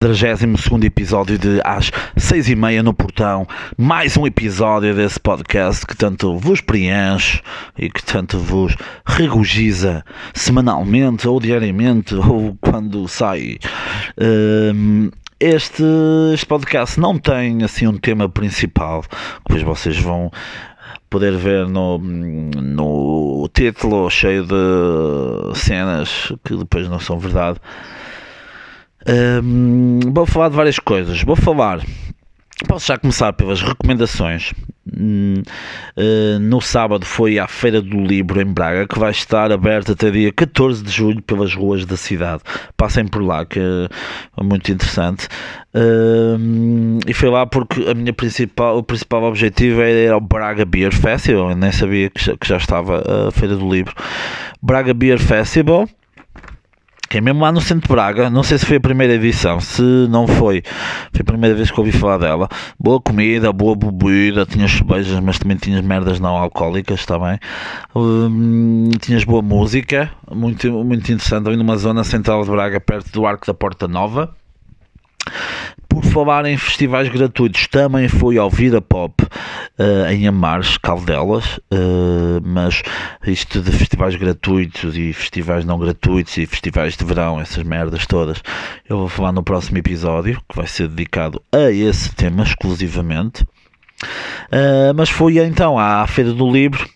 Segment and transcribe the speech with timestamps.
[0.00, 3.46] 32 episódio de às 6 e meia no portão,
[3.76, 7.40] mais um episódio desse podcast que tanto vos preenche
[7.78, 8.74] e que tanto vos
[9.04, 10.02] regozija
[10.34, 13.58] semanalmente ou diariamente ou quando sai.
[14.18, 15.84] Um, este,
[16.34, 19.04] este podcast não tem assim um tema principal,
[19.46, 20.30] depois vocês vão
[21.10, 27.58] poder ver no, no título cheio de cenas que depois não são verdade.
[29.42, 31.22] Um, vou falar de várias coisas.
[31.22, 31.80] Vou falar.
[32.66, 34.52] Posso já começar pelas recomendações.
[34.92, 40.10] Uh, no sábado foi à Feira do Livro em Braga, que vai estar aberta até
[40.10, 42.42] dia 14 de julho pelas ruas da cidade.
[42.76, 45.28] Passem por lá, que é muito interessante.
[45.74, 50.92] Uh, e foi lá porque a minha principal, o principal objetivo era ao Braga Beer
[50.92, 51.50] Festival.
[51.50, 53.94] Eu nem sabia que já estava a Feira do Livro.
[54.62, 55.88] Braga Beer Festival
[57.10, 59.58] que é mesmo lá no centro de Braga, não sei se foi a primeira edição,
[59.58, 60.62] se não foi,
[61.12, 62.48] foi a primeira vez que ouvi falar dela.
[62.78, 67.36] Boa comida, boa bebida, tinhas cervejas, mas também tinhas merdas não alcoólicas também.
[67.96, 73.26] Hum, tinhas boa música, muito, muito interessante, ali numa zona central de Braga, perto do
[73.26, 74.32] Arco da Porta Nova.
[75.88, 82.40] Por falar em festivais gratuitos, também fui ao Vida Pop uh, em Amares, Caldelas, uh,
[82.42, 82.82] mas
[83.26, 88.40] isto de festivais gratuitos e festivais não gratuitos e festivais de verão, essas merdas todas,
[88.88, 93.42] eu vou falar no próximo episódio, que vai ser dedicado a esse tema exclusivamente.
[94.52, 96.88] Uh, mas fui então à Feira do Livro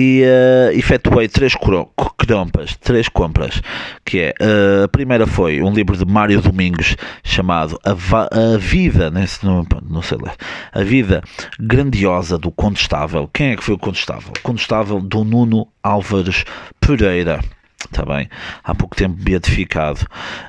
[0.00, 3.60] e uh, efetuei três compras, três compras,
[4.04, 8.56] que é uh, a primeira foi um livro de Mário Domingos chamado A, Va a
[8.56, 10.36] Vida, nesse, não, não sei ler,
[10.72, 11.20] A Vida
[11.58, 13.28] Grandiosa do Condestável.
[13.32, 14.32] Quem é que foi o Condestável?
[14.40, 16.44] Condestável do Nuno Álvares
[16.78, 17.40] Pereira
[17.84, 18.28] está bem,
[18.62, 20.00] há pouco tempo beatificado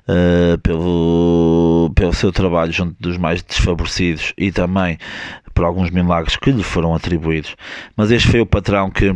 [0.08, 5.00] uh, pelo, pelo seu trabalho junto dos mais desfavorecidos e também
[5.56, 7.56] por alguns milagres que lhe foram atribuídos.
[7.96, 9.14] Mas este foi o patrão que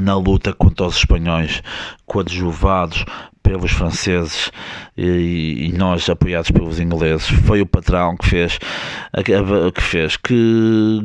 [0.00, 1.62] na luta contra os espanhóis
[2.06, 3.04] coadjuvados
[3.48, 4.52] pelos franceses
[4.94, 7.26] e, e, nós apoiados pelos ingleses.
[7.28, 8.58] Foi o patrão que fez
[9.74, 11.00] que fez que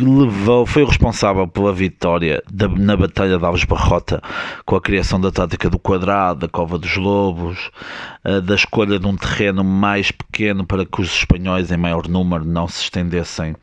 [0.00, 4.20] levou foi o responsável pela vitória da, na batalha de Alves Barrota
[4.66, 7.70] com a criação da tática do quadrado da cova dos lobos
[8.44, 12.66] da escolha de um terreno mais pequeno para que os espanhóis em maior número não
[12.66, 13.54] se estendessem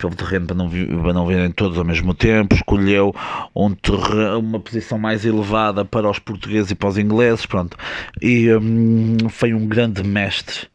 [0.00, 3.14] pelo terreno para não, para não verem todos ao mesmo tempo, escolheu
[3.54, 7.76] um terreno, uma posição mais elevada para os portugueses e para os ingleses, pronto,
[8.20, 10.68] e hum, foi um grande mestre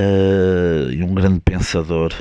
[0.00, 2.12] uh, e um grande pensador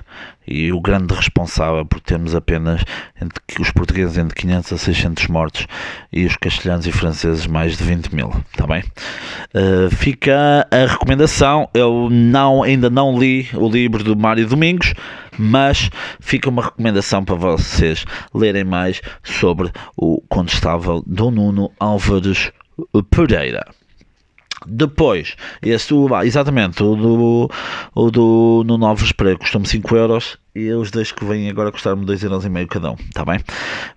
[0.46, 2.84] e o grande responsável por termos apenas
[3.22, 5.68] entre os portugueses entre 500 a 600 mortos
[6.12, 8.84] e os castelhanos e franceses mais de 20 mil, está bem?
[9.54, 14.94] Uh, fica a recomendação, eu não, ainda não li o livro do Mário Domingos,
[15.38, 15.90] mas
[16.20, 18.04] fica uma recomendação para vocês
[18.34, 22.52] lerem mais sobre o Condestável Dom Nuno Álvares
[23.10, 23.66] Pereira.
[24.68, 25.94] Depois, esse,
[26.26, 27.50] exatamente, o do,
[27.96, 32.06] o do no Novos Pré custou-me 5 euros e os dois que vêm agora custaram-me
[32.06, 33.40] 2,5 euros e meio cada um, está bem?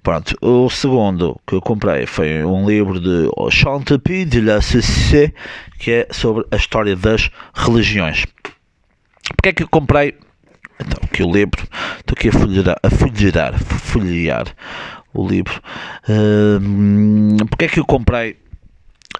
[0.03, 5.33] Pronto, o segundo que eu comprei foi um livro de Chantepie de la Cessé,
[5.78, 8.25] que é sobre a história das religiões.
[9.34, 10.15] Porquê é que eu comprei?
[10.81, 11.62] Então, que o livro,
[11.99, 14.45] estou aqui a folhear, a folhear, folhear
[15.15, 15.61] o livro.
[16.09, 18.37] Uh, Porquê é que eu comprei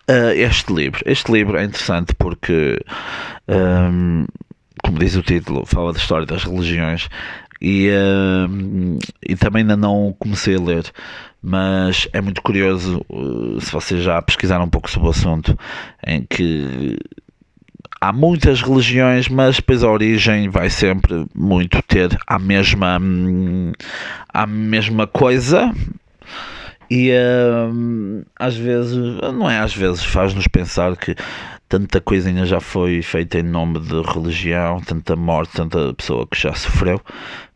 [0.09, 1.03] uh, este livro.
[1.07, 2.79] Este livro é interessante porque,
[3.49, 4.27] um,
[4.83, 7.09] como diz o título, fala da história das religiões
[7.61, 7.89] e,
[9.25, 10.85] e também ainda não comecei a ler,
[11.41, 15.57] mas é muito curioso uh, se vocês já pesquisaram um pouco sobre o assunto,
[16.05, 16.99] em que
[18.03, 23.71] há muitas religiões, mas depois a origem vai sempre muito ter a mesma, hum,
[24.29, 25.73] a mesma coisa,
[26.95, 28.95] e uh, às vezes,
[29.33, 31.17] não é às vezes, faz-nos pensar que
[31.67, 36.53] tanta coisinha já foi feita em nome de religião, tanta morte, tanta pessoa que já
[36.53, 37.01] sofreu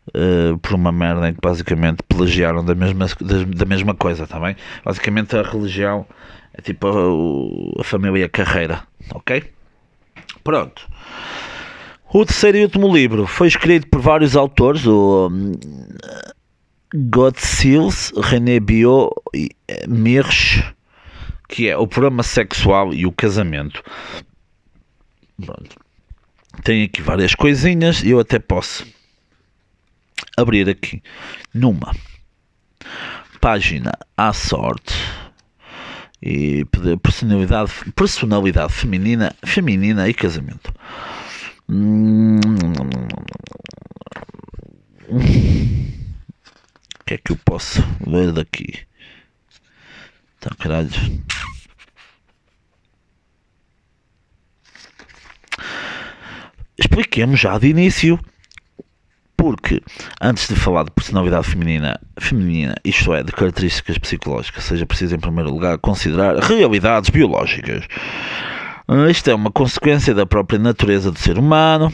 [0.09, 3.07] uh, por uma merda em que basicamente plagiaram da mesma,
[3.55, 4.57] da, mesma coisa, tá bem?
[4.83, 6.07] Basicamente a religião
[6.55, 8.85] é tipo a, a família carreira,
[9.15, 9.45] ok?
[10.43, 10.89] Pronto.
[12.11, 15.31] O terceiro e último livro foi escrito por vários autores, o,
[16.97, 19.51] Godsils, René Bio e
[19.87, 20.65] Mirsch,
[21.49, 23.83] que é o programa sexual e o casamento.
[25.45, 25.77] Pronto.
[26.65, 28.87] Tem aqui várias coisinhas eu até posso
[30.39, 31.03] abrir aqui
[31.53, 31.95] numa
[33.41, 34.95] página à sorte
[36.23, 40.73] e poder, personalidade, personalidade feminina, feminina e casamento.
[41.69, 42.41] O
[47.07, 48.81] que é que eu posso ver daqui?
[50.41, 50.91] Tá caralho.
[56.77, 58.19] Expliquemos já de início
[59.37, 59.81] porque
[60.21, 65.21] antes de falar de personalidade feminina, feminina, isto é, de características psicológicas, seja preciso em
[65.21, 67.85] primeiro lugar considerar realidades biológicas.
[69.09, 71.93] Isto é uma consequência da própria natureza do ser humano.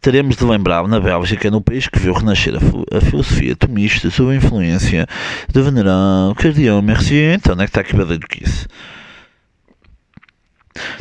[0.00, 4.32] Teremos de lembrar, na Bélgica, no país que viu renascer a, a filosofia tomista sob
[4.32, 5.06] a influência
[5.52, 7.34] do venerável Cardeal Mercier.
[7.34, 8.66] Então, é que está aqui a que isso?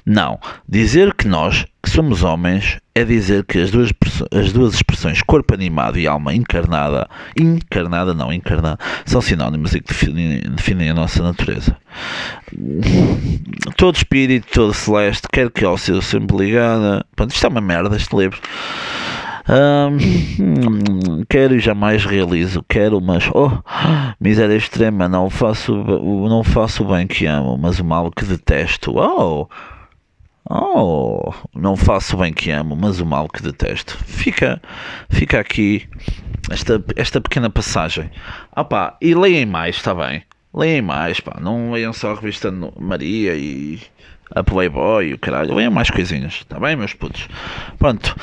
[0.05, 0.39] Não.
[0.67, 3.91] Dizer que nós, que somos homens, é dizer que as duas,
[4.31, 9.87] as duas expressões corpo animado e alma encarnada, encarnada não, encarnada, são sinónimos e que
[9.87, 11.77] definem, definem a nossa natureza.
[13.77, 17.05] Todo espírito, todo celeste, quer que ao seu sempre ligada.
[17.15, 18.39] Pronto, isto é uma merda, este livro.
[19.49, 23.51] Hum, quero e jamais realizo, quero, mas oh,
[24.19, 28.93] miséria extrema, não faço, não faço o bem que amo, mas o mal que detesto.
[28.95, 29.47] Oh,
[30.49, 33.97] oh, não faço o bem que amo, mas o mal que detesto.
[34.05, 34.61] Fica,
[35.09, 35.87] fica aqui
[36.49, 38.11] esta, esta pequena passagem.
[38.51, 40.23] Ah pá, e leem mais, está bem?
[40.53, 43.79] Leem mais, pá, não leiam só a revista Maria e
[44.35, 47.27] a Playboy e o caralho, leiam mais coisinhas, está bem, meus putos?
[47.77, 48.15] Pronto.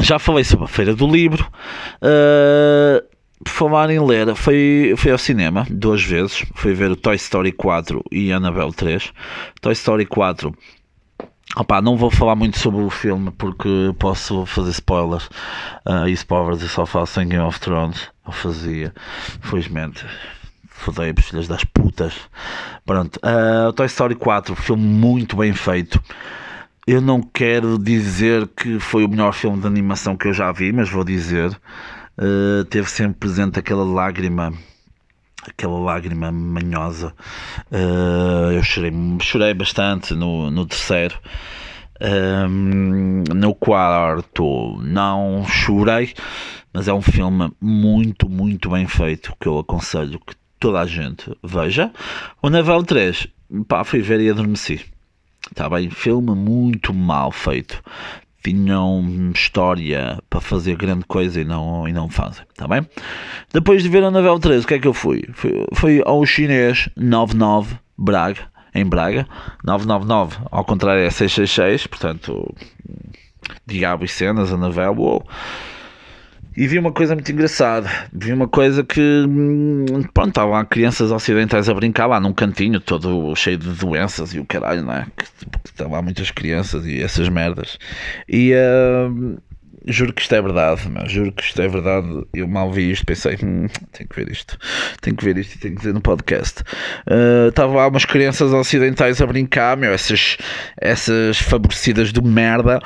[0.00, 1.46] Já falei sobre a Feira do Livro.
[2.02, 3.02] Uh,
[3.42, 6.44] por falar em ler, foi, foi ao cinema duas vezes.
[6.54, 9.12] Fui ver o Toy Story 4 e Annabelle 3.
[9.60, 10.54] Toy Story 4.
[11.56, 15.26] Opa, não vou falar muito sobre o filme porque posso fazer spoilers.
[15.86, 18.08] Uh, e spoilers eu só faço em Game of Thrones.
[18.26, 18.92] Eu fazia,
[19.40, 20.04] felizmente.
[20.68, 22.14] Fodei-vos, filhas das putas.
[22.84, 23.18] Pronto.
[23.18, 26.02] Uh, Toy Story 4, filme muito bem feito.
[26.86, 30.72] Eu não quero dizer que foi o melhor filme de animação que eu já vi,
[30.72, 31.50] mas vou dizer.
[32.16, 34.52] Uh, teve sempre presente aquela lágrima,
[35.44, 37.12] aquela lágrima manhosa.
[37.72, 41.18] Uh, eu chorei, chorei bastante no, no terceiro.
[42.00, 46.14] Um, ehm, no quarto não chorei,
[46.72, 51.36] mas é um filme muito, muito bem feito que eu aconselho que toda a gente
[51.42, 51.92] veja.
[52.40, 53.26] O Naval 3,
[53.66, 54.95] pá, fui ver e adormeci.
[55.50, 55.90] Está bem?
[55.90, 57.82] Filme muito mal feito.
[58.42, 62.44] Tinham história para fazer grande coisa e não, e não fazem.
[62.48, 62.86] Está bem?
[63.52, 65.24] Depois de ver a novela 13, o que é que eu fui?
[65.32, 69.26] Fui, fui ao chinês 99 Braga, em Braga.
[69.64, 71.86] 999, ao contrário, é 666.
[71.86, 72.54] Portanto,
[73.66, 74.94] Diabo e Cenas, a novela.
[76.56, 77.88] E vi uma coisa muito engraçada.
[78.12, 82.80] Vi uma coisa que, hum, pronto, estavam lá crianças ocidentais a brincar lá num cantinho
[82.80, 85.06] todo cheio de doenças e o caralho, não é?
[85.16, 85.24] Que,
[85.66, 87.78] estavam lá muitas crianças e essas merdas.
[88.26, 89.38] E uh,
[89.86, 92.26] juro que isto é verdade, mas juro que isto é verdade.
[92.32, 94.58] Eu mal vi isto, pensei, hum, tenho que ver isto,
[95.02, 96.62] tenho que ver isto e tenho que dizer no podcast.
[97.06, 100.38] Uh, estavam lá umas crianças ocidentais a brincar, meu, essas,
[100.80, 102.80] essas favorecidas de merda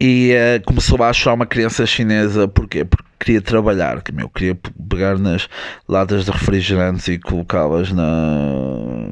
[0.00, 2.84] e uh, começou a chorar uma criança chinesa, porquê?
[2.84, 5.48] Porque queria trabalhar, que meu, queria pegar nas
[5.86, 9.10] latas de refrigerantes e colocá-las na,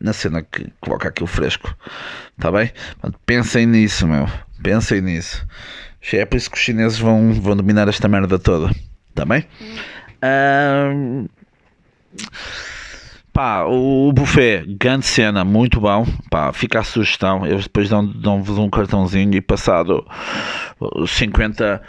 [0.00, 1.74] na cena que coloca aquilo fresco,
[2.38, 2.70] tá bem?
[3.24, 4.28] pensem nisso, meu,
[4.62, 5.46] pensem nisso.
[6.12, 8.70] É por isso que os chineses vão, vão dominar esta merda toda,
[9.14, 9.46] tá bem?
[10.22, 11.26] Um,
[13.34, 16.06] Pá, o buffet, grande cena, muito bom.
[16.30, 17.44] Pá, fica a sugestão.
[17.44, 20.06] Eles depois dão-vos dão um cartãozinho e passado
[21.04, 21.82] 50,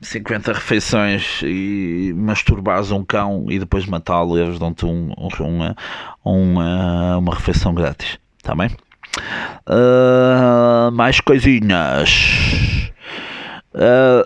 [0.00, 5.74] 50 refeições e masturbares um cão e depois matá-lo, eles dão-te um, um,
[6.24, 8.16] uma, uma refeição grátis.
[8.40, 8.70] Tá bem?
[9.68, 12.90] Uh, mais coisinhas.
[13.74, 14.22] Uh,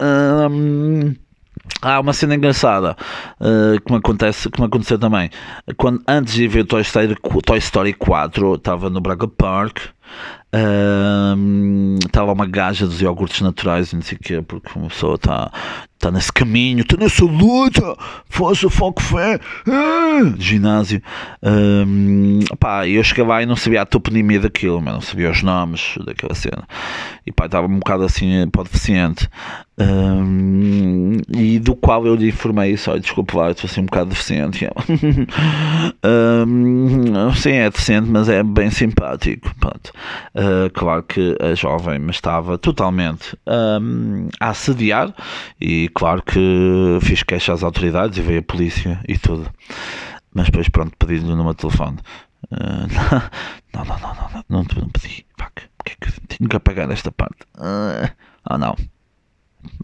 [0.00, 1.14] uh, um,
[1.80, 2.96] Há uma cena engraçada
[3.40, 5.30] uh, que, me acontece, que me aconteceu também.
[5.76, 9.78] Quando, antes de ver Toy Story, Toy Story 4, estava no Braga Park
[12.04, 15.50] estava uh, uma gaja dos iogurtes naturais não sei o quê, porque uma pessoa está
[16.04, 17.96] tá nesse caminho, está nessa luta,
[18.28, 21.00] força, foco, fé, uh, ginásio.
[21.42, 25.42] Uh, pá, eu cheguei lá e não sabia a toponimia daquilo, mas não sabia os
[25.42, 26.68] nomes daquela cena.
[27.26, 29.28] E pá, estava um bocado assim para deficiente.
[29.76, 34.10] Um, e do qual eu lhe informei isso, olha, desculpe lá, estou assim um bocado
[34.10, 34.68] deficiente.
[36.46, 39.50] um, sim, é deficiente, mas é bem simpático.
[40.34, 45.12] Uh, claro que a jovem me estava totalmente um, a assediar
[45.60, 49.48] e claro que fiz queixa às autoridades e veio a polícia e tudo.
[50.34, 51.98] Mas depois, pronto, pedi-lhe o número de telefone.
[52.52, 52.86] Uh,
[53.72, 55.24] não, não, não, não, não, não, pedi.
[55.38, 57.38] Fuck, porque é que tenho que apagar esta parte?
[57.56, 58.12] Uh,
[58.44, 58.76] ah, não.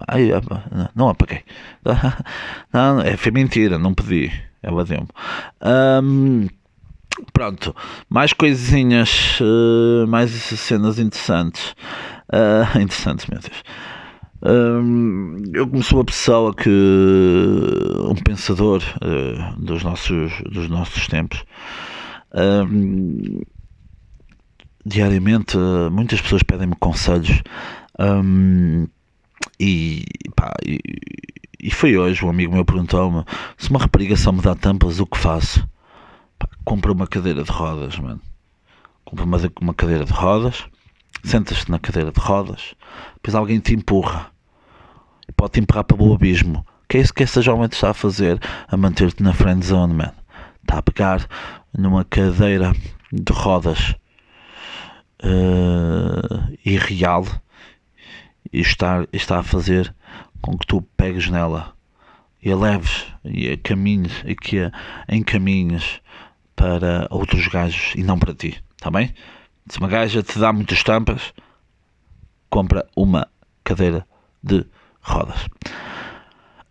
[0.07, 0.31] Ai,
[0.95, 1.43] não apaguei.
[2.73, 4.31] Não, é, foi mentira, não pedi.
[4.63, 5.09] Ela deu-me.
[5.63, 6.49] Um,
[7.33, 7.75] pronto,
[8.09, 11.75] mais coisinhas, uh, mais cenas interessantes.
[12.29, 13.63] Uh, interessantes, meu Deus.
[14.43, 16.71] Eu como sou uma pessoa que
[18.09, 21.45] um pensador uh, dos nossos dos nossos tempos
[24.85, 25.59] diariamente
[25.93, 27.43] muitas pessoas pedem-me conselhos
[29.59, 30.05] e,
[30.35, 33.25] pá, e, foi hoje um amigo meu perguntou-me
[33.59, 35.69] se uma rapariga só me dá tampas o que faço?
[36.39, 36.49] Pá,
[36.93, 38.23] uma cadeira de rodas mano.
[39.05, 40.65] Compra uma, uma cadeira de rodas
[41.23, 42.75] sentas-te na cadeira de rodas,
[43.15, 44.31] depois alguém te empurra
[45.29, 46.67] e pode te empurrar para o abismo.
[46.89, 48.41] Que é isso que essa jovem está a fazer?
[48.67, 50.13] A manter-te na friend zone, man.
[50.63, 51.27] Está a pegar
[51.73, 52.73] numa cadeira
[53.13, 53.95] de rodas
[55.23, 57.25] uh, irreal
[58.53, 59.95] e está, está a fazer
[60.41, 61.75] com que tu pegues nela
[62.43, 64.73] e a leves e a caminhes e que a
[65.09, 66.01] encaminhes
[66.57, 69.15] para outros gajos e não para ti, está bem?
[69.69, 71.33] Se uma gaja te dá muitas tampas,
[72.49, 73.29] compra uma
[73.63, 74.07] cadeira
[74.43, 74.67] de
[75.01, 75.47] rodas.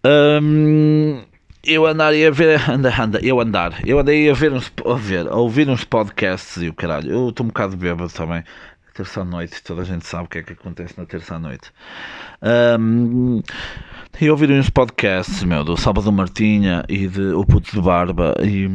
[0.05, 1.23] Hum,
[1.63, 5.27] eu andaria a ver, anda, anda, eu andar, eu andei a ver uns, a ver,
[5.27, 7.11] a ouvir uns podcasts e o caralho.
[7.11, 8.43] Eu estou um bocado bêbado também.
[8.93, 11.71] Terça-noite, toda a gente sabe o que é que acontece na terça-noite.
[12.77, 13.41] Um,
[14.19, 18.67] e ouvir uns podcasts, meu, do Sábado Martinha e de O Puto de Barba e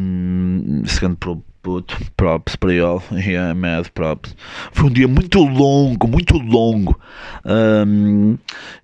[0.89, 3.01] segundo pro Puto, props para ele.
[3.13, 4.37] Yeah, mad props.
[4.71, 7.01] Foi um dia muito longo, muito longo.
[7.43, 8.37] Um,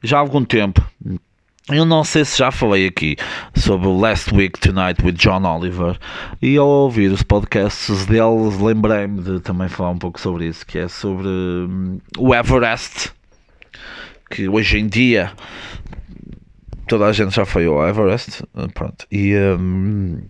[0.03, 0.83] já há algum tempo.
[1.71, 3.17] Eu não sei se já falei aqui
[3.55, 5.99] sobre Last Week Tonight with John Oliver
[6.41, 10.79] e ao ouvir os podcasts deles lembrei-me de também falar um pouco sobre isso, que
[10.79, 13.13] é sobre um, o Everest,
[14.31, 15.33] que hoje em dia
[16.89, 18.43] toda a gente já foi ao Everest,
[18.75, 20.23] pronto, e um,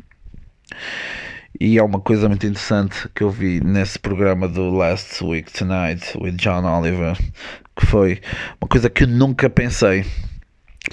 [1.61, 6.17] e é uma coisa muito interessante que eu vi nesse programa do Last Week Tonight
[6.19, 7.15] with John Oliver,
[7.77, 8.19] que foi
[8.59, 10.07] uma coisa que eu nunca pensei.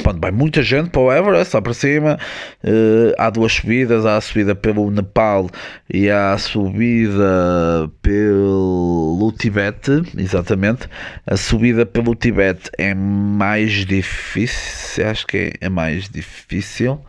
[0.04, 2.20] Pronto, vai muita gente para o Everest, lá para cima.
[2.62, 5.50] Uh, há duas subidas: há a subida pelo Nepal
[5.90, 10.04] e há a subida pelo Tibete.
[10.18, 10.90] Exatamente,
[11.26, 17.02] a subida pelo Tibete é mais difícil, acho que é, é mais difícil.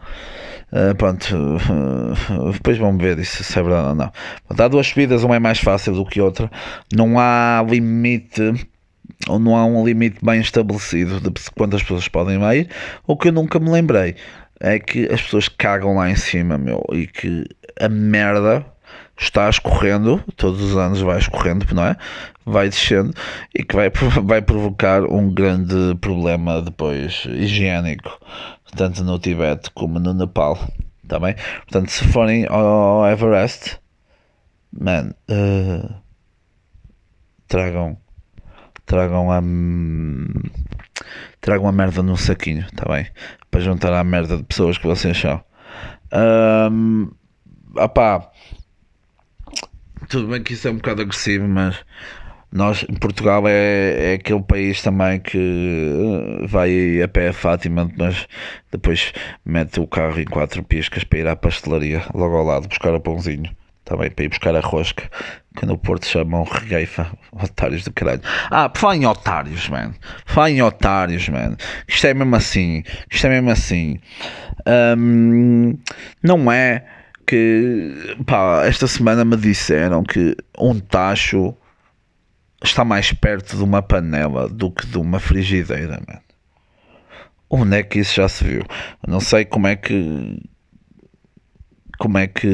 [0.71, 1.27] Uh, pronto,
[2.53, 4.13] depois vamos ver isso, se é verdade ou não.
[4.47, 6.51] Pronto, há duas subidas, uma é mais fácil do que outra.
[6.95, 8.69] Não há limite,
[9.27, 12.69] ou não há um limite bem estabelecido de quantas pessoas podem ir.
[13.07, 14.17] O que eu nunca me lembrei
[14.61, 17.45] é que as pessoas cagam lá em cima, meu, e que
[17.81, 18.65] a merda
[19.17, 21.97] está escorrendo, todos os anos vai escorrendo, não é?
[22.45, 23.13] Vai descendo
[23.55, 23.91] e que vai,
[24.23, 28.19] vai provocar um grande problema depois higiênico
[28.77, 30.59] tanto no Tibete como no Nepal.
[31.07, 31.35] Tá bem?
[31.61, 33.81] Portanto, se forem ao Everest,
[34.73, 35.95] man, uh,
[37.47, 37.99] tragam,
[38.85, 39.41] tragam a,
[41.41, 43.07] tragam a merda num saquinho, tá bem?
[43.51, 45.43] Para juntar à merda de pessoas que vocês são.
[46.13, 47.11] Um,
[47.75, 48.31] opá,
[50.09, 51.77] tudo bem que isso é um bocado agressivo, mas
[52.50, 55.38] nós, Portugal é, é aquele país também que
[56.43, 58.26] eh, vai a pé a Fátima, mas
[58.73, 59.12] depois
[59.45, 63.00] mete o carro em quatro piscas para ir à pastelaria, logo ao lado, buscar o
[63.00, 63.55] pãozinho.
[63.85, 65.11] Também para ir buscar a rosca,
[65.57, 67.07] que no Porto chamam regueifa.
[67.33, 68.21] Otários do caralho.
[68.50, 69.95] Ah, fala em otários, man.
[70.26, 71.57] Fala em otários, man.
[71.87, 72.83] Isto é mesmo assim.
[73.11, 73.99] Isto é mesmo assim.
[74.97, 75.78] Um,
[76.23, 76.85] não é
[77.26, 78.14] que.
[78.26, 81.57] Pá, esta semana me disseram que um tacho
[82.62, 86.21] está mais perto de uma panela do que de uma frigideira, mano.
[87.50, 88.65] Onde é que isso já se viu?
[89.07, 90.38] Não sei como é que.
[91.99, 92.49] Como é que.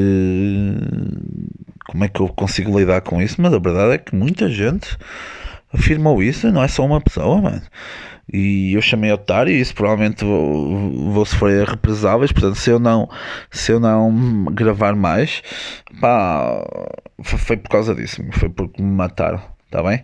[1.87, 4.97] Como é que eu consigo lidar com isso, mas a verdade é que muita gente
[5.73, 7.61] afirmou isso, não é só uma pessoa, mano.
[8.31, 13.07] E eu chamei otário e isso provavelmente vou, vou sofrer represáveis, portanto se eu não
[13.51, 15.43] se eu não gravar mais,
[16.01, 16.65] pá,
[17.21, 19.54] foi por causa disso, foi porque me mataram.
[19.65, 20.03] Está bem?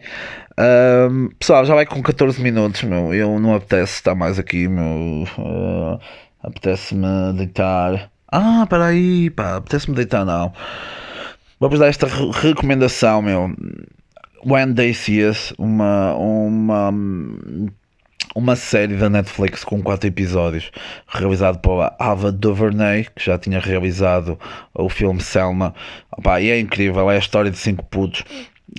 [0.59, 3.13] Um, pessoal, já vai com 14 minutos, meu.
[3.13, 5.25] Eu não apetece estar mais aqui, meu.
[5.37, 5.99] Uh,
[6.43, 8.11] apetece-me deitar.
[8.27, 10.51] Ah, peraí, pá, apetece-me deitar, não.
[11.59, 13.55] Vamos dar esta re recomendação, meu.
[14.43, 16.91] When They See Us, uma, uma,
[18.35, 20.71] uma série da Netflix com quatro episódios,
[21.07, 24.39] realizado pela Ava DuVernay, que já tinha realizado
[24.73, 25.75] o filme Selma.
[26.17, 28.25] Opa, e é incrível, é a história de cinco putos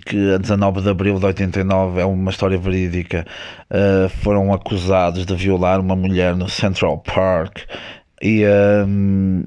[0.07, 3.27] que a 19 de abril de 89 é uma história verídica.
[3.71, 7.61] Uh, foram acusados de violar uma mulher no Central Park
[8.23, 8.45] e
[8.87, 9.45] um,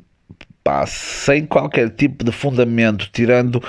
[0.63, 3.63] pá, sem qualquer tipo de fundamento, tirando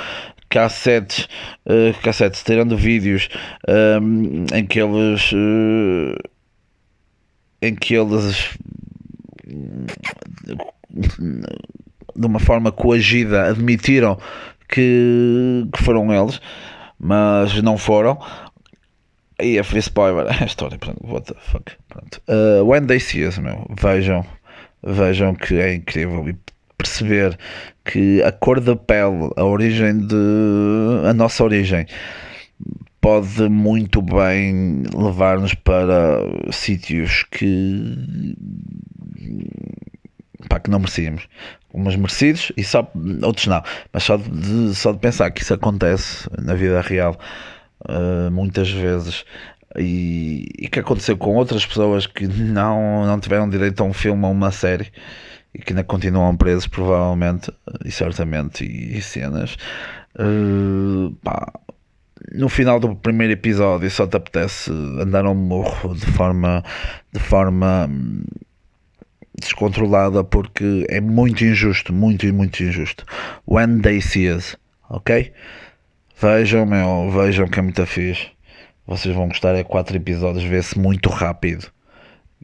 [0.49, 1.29] cassetes,
[1.67, 3.29] uh, cassetes tirando vídeos
[3.69, 6.17] um, em que eles uh,
[7.63, 8.57] em que eles
[12.17, 14.19] de uma forma coagida admitiram
[14.69, 16.41] que, que foram eles,
[16.99, 18.19] mas não foram.
[19.41, 21.73] E a free spoiler, a história, pronto, what the fuck.
[21.89, 22.21] Pronto.
[22.29, 24.25] Uh, when they see us, meu, vejam,
[24.83, 26.37] vejam que é incrível e
[26.79, 27.39] perceber
[27.85, 31.07] que a cor da pele, a origem de.
[31.09, 31.87] a nossa origem
[33.01, 36.19] pode muito bem levar-nos para
[36.51, 38.35] sítios que
[40.49, 41.29] pá, que não merecíamos.
[41.73, 42.91] Umas merecidos e só
[43.23, 43.63] outros não.
[43.93, 47.19] Mas só de, só de pensar que isso acontece na vida real
[47.89, 49.25] uh, muitas vezes
[49.79, 54.25] e, e, que aconteceu com outras pessoas que não, não tiveram direito a um filme
[54.25, 54.91] ou uma série
[55.55, 57.53] e que ainda continuam presos provavelmente
[57.85, 59.57] e certamente e, e cenas
[60.19, 61.53] uh, pá,
[62.33, 66.63] no final do primeiro episódio só te apetece andar ao morro de forma
[67.13, 67.91] de forma
[69.41, 73.05] descontrolada porque é muito injusto, muito e muito injusto.
[73.47, 74.57] When they see us,
[74.89, 75.33] ok?
[76.21, 78.29] Vejam, meu, vejam que é muito fixe.
[78.87, 81.71] Vocês vão gostar, é quatro episódios, vê-se muito rápido.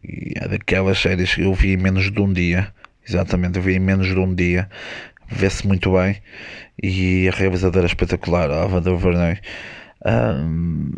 [0.03, 2.73] E é daquelas séries que eu vi em menos de um dia.
[3.09, 4.69] Exatamente, eu vi em menos de um dia.
[5.29, 6.17] Vê-se muito bem.
[6.83, 9.39] E a realizadora é espetacular, a Ava DuVernay.
[10.05, 10.91] Um,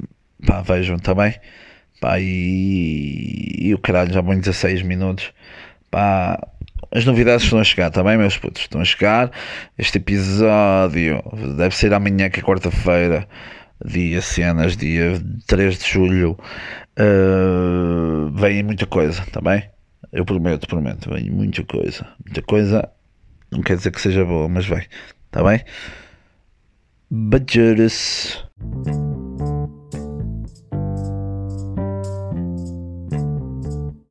[0.47, 1.35] pá, vejam também.
[2.01, 5.33] Pá, e, e o caralho, já vão 16 minutos.
[5.95, 6.45] Pá,
[6.91, 8.63] as novidades estão a chegar também, meus putos.
[8.63, 9.31] Estão a chegar.
[9.79, 11.23] Este episódio
[11.57, 13.29] deve ser amanhã, que é quarta-feira,
[13.85, 16.37] dia cenas, dia 3 de julho.
[16.99, 19.71] Uh, vem muita coisa, tá bem?
[20.13, 21.11] Eu prometo, prometo.
[21.11, 22.05] Vem muita coisa.
[22.27, 22.89] Muita coisa.
[23.53, 24.85] Não quer dizer que seja boa, mas vem,
[25.31, 25.61] tá bem?
[27.09, 28.45] Beijos.